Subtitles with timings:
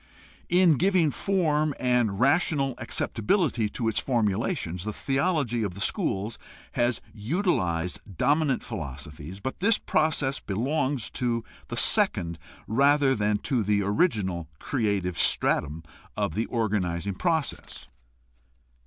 [0.49, 6.39] In giving form and rational acceptability to its formulations the theology of the schools
[6.71, 13.83] has utilized dominant philosophies, but this process belongs to the second rather than to the
[13.83, 15.83] original and creative stratum
[16.17, 17.87] of the organizing process.